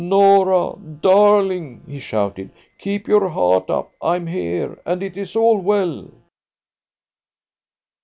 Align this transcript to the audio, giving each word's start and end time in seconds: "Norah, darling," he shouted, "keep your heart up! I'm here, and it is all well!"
"Norah, 0.03 0.77
darling," 0.79 1.83
he 1.85 1.99
shouted, 1.99 2.49
"keep 2.79 3.07
your 3.07 3.29
heart 3.29 3.69
up! 3.69 3.93
I'm 4.01 4.25
here, 4.25 4.81
and 4.83 5.03
it 5.03 5.15
is 5.15 5.35
all 5.35 5.59
well!" 5.59 6.09